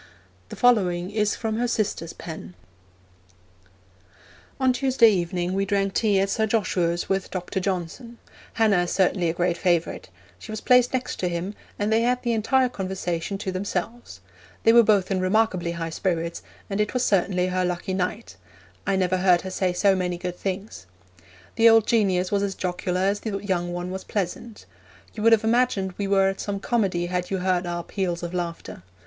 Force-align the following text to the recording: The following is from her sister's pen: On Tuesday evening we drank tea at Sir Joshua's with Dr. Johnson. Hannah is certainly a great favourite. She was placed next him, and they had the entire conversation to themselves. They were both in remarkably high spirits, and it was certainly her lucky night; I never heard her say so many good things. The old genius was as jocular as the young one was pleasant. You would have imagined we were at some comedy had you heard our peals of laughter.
The 0.49 0.55
following 0.55 1.11
is 1.11 1.35
from 1.35 1.57
her 1.57 1.67
sister's 1.67 2.13
pen: 2.13 2.55
On 4.59 4.73
Tuesday 4.73 5.11
evening 5.11 5.53
we 5.53 5.63
drank 5.63 5.93
tea 5.93 6.19
at 6.19 6.31
Sir 6.31 6.47
Joshua's 6.47 7.07
with 7.07 7.29
Dr. 7.29 7.59
Johnson. 7.59 8.17
Hannah 8.53 8.79
is 8.85 8.91
certainly 8.91 9.29
a 9.29 9.33
great 9.35 9.57
favourite. 9.57 10.09
She 10.39 10.51
was 10.51 10.59
placed 10.59 10.91
next 10.91 11.21
him, 11.21 11.53
and 11.77 11.93
they 11.93 12.01
had 12.01 12.23
the 12.23 12.33
entire 12.33 12.67
conversation 12.67 13.37
to 13.37 13.51
themselves. 13.51 14.21
They 14.63 14.73
were 14.73 14.81
both 14.81 15.11
in 15.11 15.19
remarkably 15.21 15.73
high 15.73 15.91
spirits, 15.91 16.41
and 16.67 16.81
it 16.81 16.95
was 16.95 17.05
certainly 17.05 17.45
her 17.49 17.63
lucky 17.63 17.93
night; 17.93 18.37
I 18.87 18.95
never 18.95 19.17
heard 19.17 19.41
her 19.41 19.51
say 19.51 19.71
so 19.71 19.95
many 19.95 20.17
good 20.17 20.35
things. 20.35 20.87
The 21.57 21.69
old 21.69 21.85
genius 21.85 22.31
was 22.31 22.41
as 22.41 22.55
jocular 22.55 23.01
as 23.01 23.19
the 23.19 23.37
young 23.37 23.71
one 23.71 23.91
was 23.91 24.03
pleasant. 24.03 24.65
You 25.13 25.21
would 25.21 25.31
have 25.31 25.43
imagined 25.43 25.93
we 25.99 26.07
were 26.07 26.27
at 26.27 26.39
some 26.41 26.59
comedy 26.59 27.05
had 27.05 27.29
you 27.29 27.37
heard 27.37 27.67
our 27.67 27.83
peals 27.83 28.23
of 28.23 28.33
laughter. 28.33 28.81